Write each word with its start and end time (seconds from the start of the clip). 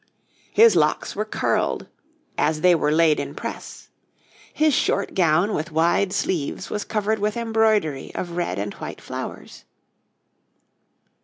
His 0.51 0.75
locks 0.75 1.15
were 1.15 1.25
curled, 1.25 1.85
'as 2.35 2.61
they 2.61 2.73
were 2.73 2.91
leyed 2.91 3.19
in 3.19 3.35
presse.' 3.35 3.89
His 4.51 4.73
short 4.73 5.13
gown 5.13 5.53
with 5.53 5.71
wide 5.71 6.11
sleeves 6.11 6.71
was 6.71 6.83
covered 6.83 7.19
with 7.19 7.37
embroidery 7.37 8.11
of 8.15 8.31
red 8.35 8.57
and 8.57 8.73
white 8.73 8.99
flowers. 8.99 9.63